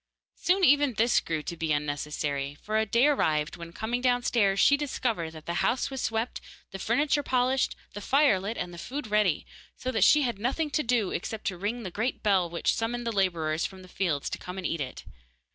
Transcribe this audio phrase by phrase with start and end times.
[0.33, 4.75] Soon even this grew to be unnecessary, for a day arrived when, coming downstairs, she
[4.75, 9.05] discovered that the house was swept, the furniture polished, the fire lit, and the food
[9.05, 9.45] ready,
[9.77, 13.05] so that she had nothing to do except to ring the great bell which summoned
[13.05, 15.05] the labourers from the fields to come and eat it.